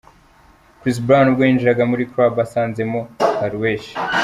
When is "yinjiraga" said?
1.47-1.83